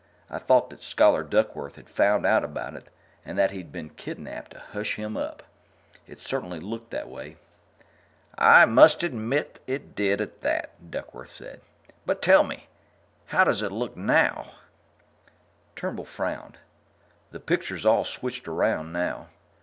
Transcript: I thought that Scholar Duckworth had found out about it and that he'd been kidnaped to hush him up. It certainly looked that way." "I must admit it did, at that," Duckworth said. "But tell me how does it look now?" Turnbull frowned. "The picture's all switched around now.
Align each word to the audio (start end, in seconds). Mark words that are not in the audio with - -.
I 0.31 0.39
thought 0.39 0.71
that 0.71 0.81
Scholar 0.81 1.21
Duckworth 1.23 1.75
had 1.75 1.87
found 1.87 2.25
out 2.25 2.43
about 2.43 2.73
it 2.73 2.87
and 3.23 3.37
that 3.37 3.51
he'd 3.51 3.71
been 3.71 3.91
kidnaped 3.91 4.49
to 4.53 4.59
hush 4.71 4.95
him 4.95 5.15
up. 5.15 5.43
It 6.07 6.19
certainly 6.19 6.59
looked 6.59 6.89
that 6.89 7.07
way." 7.07 7.37
"I 8.35 8.65
must 8.65 9.03
admit 9.03 9.59
it 9.67 9.93
did, 9.93 10.19
at 10.19 10.41
that," 10.41 10.89
Duckworth 10.89 11.29
said. 11.29 11.61
"But 12.03 12.23
tell 12.23 12.41
me 12.43 12.65
how 13.27 13.43
does 13.43 13.61
it 13.61 13.71
look 13.71 13.95
now?" 13.95 14.49
Turnbull 15.75 16.05
frowned. 16.05 16.57
"The 17.29 17.39
picture's 17.39 17.85
all 17.85 18.03
switched 18.03 18.47
around 18.47 18.91
now. 18.91 19.27